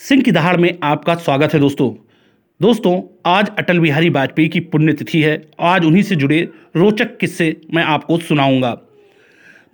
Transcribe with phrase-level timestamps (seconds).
[0.00, 1.90] सिंह की दहाड़ में आपका स्वागत है दोस्तों।
[2.60, 7.82] दोस्तों, आज अटल बिहारी वाजपेयी की पुण्यतिथि है। आज उन्हीं से जुड़े रोचक किस्से मैं
[7.82, 8.70] आपको सुनाऊँगा।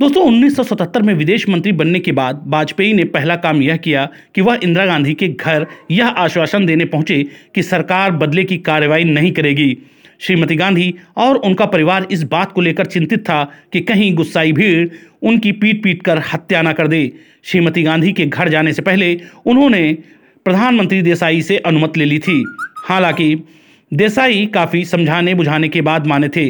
[0.00, 4.40] दोस्तों 1977 में विदेश मंत्री बनने के बाद वाजपेयी ने पहला काम यह किया कि
[4.40, 7.22] वह इंदिरा गांधी के घर यह आश्वासन देने पहुँचे
[7.54, 9.76] कि सरकार बदले की कार्रवाई नहीं करेगी।
[10.21, 14.88] श्रीमती गांधी और उनका परिवार इस बात को लेकर चिंतित था कि कहीं गुस्साई भीड़
[15.22, 17.12] उनकी पीट पीट कर हत्या न कर दे।
[17.45, 19.98] श्रीमती गांधी के घर जाने से पहले उन्होंने
[20.45, 22.45] प्रधानमंत्री देसाई से अनुमति ले ली थी।
[22.84, 23.48] हालाँकि,
[23.95, 26.48] देसाई काफ़ी समझाने बुझाने के बाद माने थे।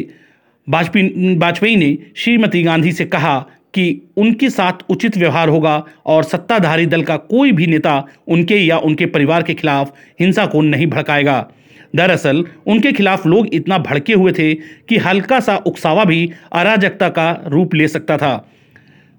[0.69, 6.85] वाजपेयी वाजपेयी ने श्रीमती गांधी से कहा कि उनके साथ उचित व्यवहार होगा और सत्ताधारी
[6.85, 11.51] दल का कोई भी नेता उनके या उनके परिवार के खिलाफ हिंसा को नहीं भड़काएगा।
[11.93, 17.31] दरअसल, उनके खिलाफ लोग इतना भड़के हुए थे कि हल्का सा उकसावा भी अराजकता का
[17.47, 18.47] रूप ले सकता था,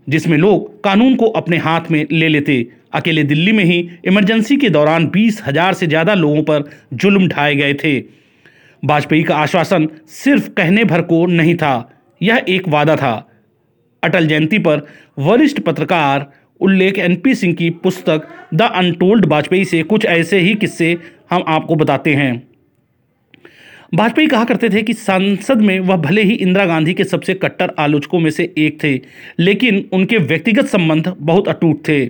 [0.06, 4.68] जिसमें लोग कानून को अपने हाथ में ले लेते। अकेले दिल्ली में ही इमरजेंसी के
[4.70, 7.98] दौरान बीस हज़ार से ज़्यादा लोगों पर जुल्म ढाए गए थे।
[8.82, 13.14] वाजपेयी का आश्वासन सिर्फ़ कहने भर को नहीं था। यह एक वादा था।
[14.02, 14.86] अटल जयंती पर
[15.18, 16.26] वरिष्ठ पत्रकार
[16.60, 20.96] उल्लेख एनपी सिंह की पुस्तक द अनटोल्ड वाजपेयी से कुछ ऐसे ही किस्से
[21.30, 22.32] हम आपको बताते हैं।
[23.92, 27.74] वाजपेयी कहा करते थे कि संसद में वह भले ही इंदिरा गांधी के सबसे कट्टर
[27.78, 29.00] आलोचकों में से एक थे,
[29.38, 32.06] लेकिन उनके व्यक्तिगत संबंध बहुत अटूट थे।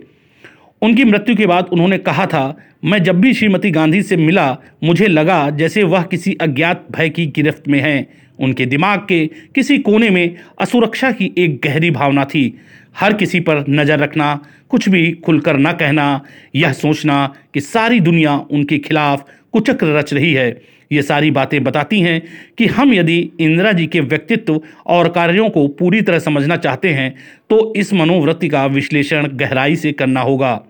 [0.83, 5.07] उनकी मृत्यु के बाद उन्होंने कहा था, मैं जब भी श्रीमती गांधी से मिला, मुझे
[5.07, 8.07] लगा जैसे वह किसी अज्ञात भय की गिरफ्त में हैं।
[8.39, 12.59] उनके दिमाग के किसी कोने में असुरक्षा की एक गहरी भावना थी।
[12.97, 16.21] हर किसी पर नज़र रखना, कुछ भी खुलकर न कहना,
[16.55, 20.51] यह सोचना कि सारी दुनिया उनके खिलाफ कुचक्र रच रही है।
[20.93, 22.23] ये सारी बातें बताती हैं
[22.59, 27.15] कि हम यदि इंदिरा जी के व्यक्तित्व और कार्यों को पूरी तरह समझना चाहते हैं
[27.51, 30.61] तो इस मनोवृत्ति का विश्लेषण गहराई से करना होगा।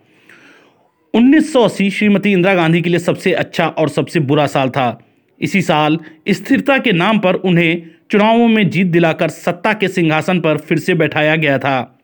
[1.15, 4.99] 1980 श्रीमती इंदिरा गांधी के लिए सबसे अच्छा और सबसे बुरा साल था।
[5.41, 10.57] इसी साल स्थिरता के नाम पर उन्हें चुनावों में जीत दिलाकर सत्ता के सिंहासन पर
[10.59, 11.99] फिर से बैठाया गया था।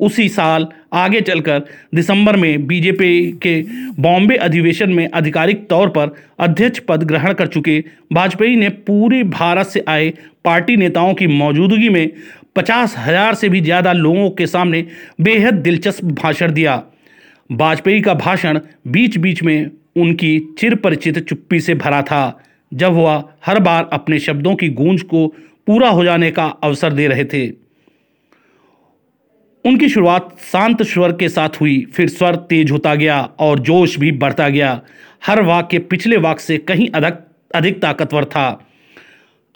[0.00, 1.62] उसी साल आगे चलकर
[1.94, 3.60] दिसंबर में बीजेपी के
[4.02, 7.78] बॉम्बे अधिवेशन में आधिकारिक तौर पर अध्यक्ष पद ग्रहण कर चुके
[8.12, 10.12] वाजपेयी ने पूरे भारत से आए
[10.44, 12.10] पार्टी नेताओं की मौजूदगी में
[12.56, 14.84] पचास हज़ार से भी ज़्यादा लोगों के सामने
[15.20, 16.82] बेहद दिलचस्प भाषण दिया।
[17.50, 22.40] वाजपेयी का भाषण बीच बीच में उनकी चिर परिचित चुप्पी से भरा था।
[22.72, 25.26] जब वह हर बार अपने शब्दों की गूंज को
[25.66, 27.46] पूरा हो जाने का अवसर दे रहे थे।
[29.68, 34.12] उनकी शुरुआत शांत स्वर के साथ हुई, फिर स्वर तेज होता गया और जोश भी
[34.12, 34.80] बढ़ता गया।
[35.26, 37.14] हर वाक्य पिछले वाक्य से कहीं अधिक
[37.54, 38.66] अधिक ताकतवर था।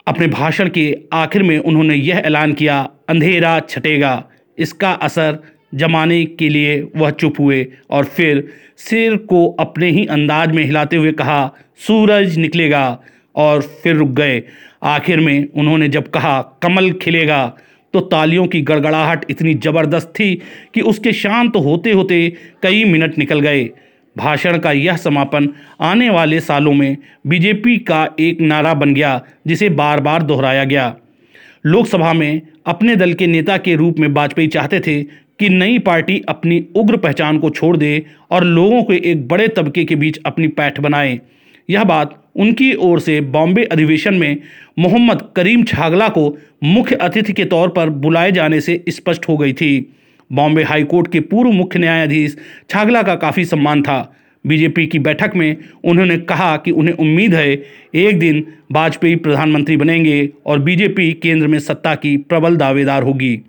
[0.07, 4.25] अपने भाषण के आखिर में उन्होंने यह ऐलान किया, अंधेरा छटेगा।
[4.59, 5.39] इसका असर
[5.75, 10.97] जमाने के लिए वह चुप हुए। और फिर सिर को अपने ही अंदाज में हिलाते
[10.97, 13.01] हुए कहा, सूरज निकलेगा।
[13.37, 14.43] और फिर रुक गए।
[14.83, 17.57] आखिर में उन्होंने जब कहा, कमल खिलेगा।
[17.95, 20.35] तो तालियों की गड़गड़ाहट इतनी ज़बरदस्त थी
[20.75, 22.29] कि उसके शांत होते होते
[22.63, 23.71] कई मिनट निकल गए।
[24.17, 25.49] भाषण का यह समापन
[25.81, 30.95] आने वाले सालों में बीजेपी का एक नारा बन गया, जिसे बार बार दोहराया गया।
[31.67, 36.21] लोकसभा में अपने दल के नेता के रूप में वाजपेयी चाहते थे कि नई पार्टी
[36.29, 40.49] अपनी उग्र पहचान को छोड़ दे और लोगों के एक बड़े तबके के बीच अपनी
[40.49, 41.21] पैठ बनाए।
[41.71, 44.37] यह बात उनकी ओर से बॉम्बे अधिवेशन में
[44.79, 49.53] मोहम्मद करीम छागला को मुख्य अतिथि के तौर पर बुलाए जाने से स्पष्ट हो गई
[49.53, 49.95] थी।
[50.33, 52.37] बॉम्बे हाईकोर्ट के पूर्व मुख्य न्यायाधीश
[52.71, 54.17] छागला का काफ़ी सम्मान था।
[54.47, 57.63] बीजेपी की बैठक में उन्होंने कहा कि उन्हें उम्मीद है,
[57.95, 63.41] एक दिन वाजपेयी प्रधानमंत्री बनेंगे और बीजेपी केंद्र में सत्ता की प्रबल दावेदार होगी।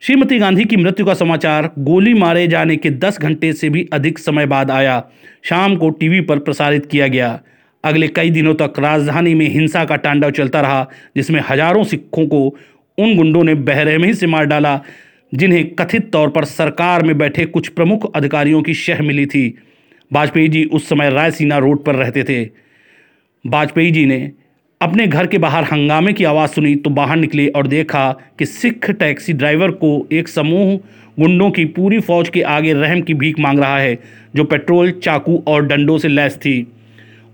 [0.00, 4.18] श्रीमती गांधी की मृत्यु का समाचार गोली मारे जाने के 10 घंटे से भी अधिक
[4.18, 5.04] समय बाद आया।
[5.42, 7.40] शाम को टीवी पर प्रसारित किया गया।
[7.84, 10.86] अगले कई दिनों तक राजधानी में हिंसा का तांडव चलता रहा,
[11.16, 12.46] जिसमें हज़ारों सिखों को
[12.98, 14.80] उन गुंडों ने बहरहमी से मार डाला,
[15.32, 19.46] जिन्हें कथित तौर पर सरकार में बैठे कुछ प्रमुख अधिकारियों की शह मिली थी।
[20.10, 22.42] वाजपेयी जी उस समय रायसीना रोड पर रहते थे।
[23.44, 24.30] वाजपेयी जी ने
[24.80, 28.90] अपने घर के बाहर हंगामे की आवाज़ सुनी तो बाहर निकले और देखा कि सिख
[28.90, 30.74] टैक्सी ड्राइवर को एक समूह
[31.18, 33.98] गुंडों की पूरी फौज के आगे रहम की भीख मांग रहा है,
[34.36, 36.66] जो पेट्रोल, चाकू और डंडों से लैस थी।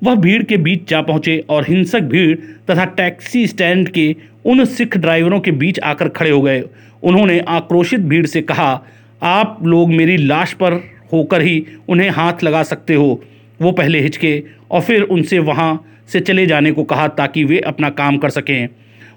[0.02, 2.36] वह भीड़ के बीच जा पहुँचे और हिंसक भीड़
[2.70, 4.14] तथा टैक्सी स्टैंड के
[4.44, 6.62] उन सिख ड्राइवरों के बीच आकर खड़े हो गए।
[7.02, 8.82] उन्होंने आक्रोशित भीड़ से कहा,
[9.22, 10.72] आप लोग मेरी लाश पर
[11.12, 13.22] होकर ही उन्हें हाथ लगा सकते हो।
[13.60, 17.90] वो पहले हिचके और फिर उनसे वहाँ से चले जाने को कहा ताकि वे अपना
[17.90, 18.68] काम कर सकें,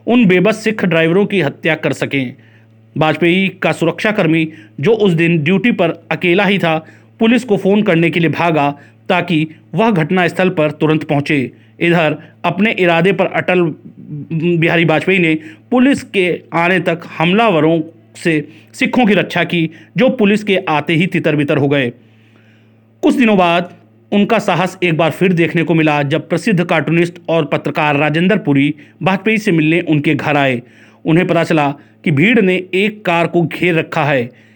[0.08, 2.36] उन बेबस सिख ड्राइवरों की हत्या कर सकें।
[2.96, 4.48] वाजपेयी का सुरक्षाकर्मी,
[4.80, 6.78] जो उस दिन ड्यूटी पर अकेला ही था,
[7.20, 8.74] पुलिस को फ़ोन करने के लिए भागा
[9.10, 13.62] ताकि वह घटनास्थल पर तुरंत पहुँचे। इधर, अपने इरादे पर अटल
[14.58, 15.36] बिहारी वाजपेयी ने
[15.72, 17.82] पुलिस के आने तक हमलावरों
[18.16, 21.90] से सिखों की रक्षा की, जो पुलिस के आते ही तितर बितर हो गए।
[23.04, 23.74] कुछ दिनों बाद,
[24.12, 28.76] उनका साहस एक बार फिर देखने को मिला, जब प्रसिद्ध कार्टूनिस्ट और पत्रकार राजेंद्र पुरी
[29.04, 30.62] वाजपेयी से मिलने उनके घर आए।
[31.06, 31.72] उन्हें पता चला
[32.04, 34.49] कि भीड़ ने एक कार को घेर रखा है।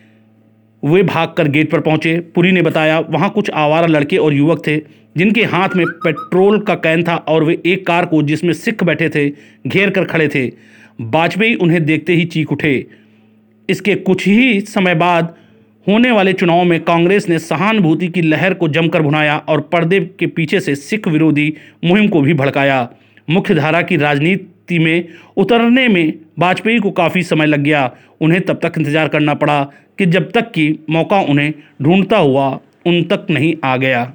[0.86, 4.78] वे भागकर गेट पर पहुँचे। पुरी ने बताया, वहाँ कुछ आवारा लड़के और युवक थे,
[5.18, 9.10] जिनके हाथ में पेट्रोल का कैन था और वे एक कार को, जिसमें सिख बैठे
[9.10, 9.30] थे,
[9.68, 10.52] घेर कर खड़े थे।
[11.02, 12.86] वाजपेयी उन्हें देखते ही चीख उठे।
[13.70, 15.36] इसके कुछ ही समय बाद
[15.88, 20.28] होने वाले चुनाव में कांग्रेस ने सहानुभूति की लहर को जमकर भुनाया और पर्दे के
[20.28, 21.54] पीछे से सिख विरोधी
[21.86, 22.90] मुहिम को भी भड़काया।
[23.28, 27.92] मुख्यधारा की राजनीति में उतरने में वाजपेयी को काफ़ी समय लग गया।
[28.22, 29.64] उन्हें तब तक इंतज़ार करना पड़ा
[29.98, 32.48] कि जब तक कि मौका उन्हें ढूंढता हुआ
[32.86, 34.12] उन तक नहीं आ गया।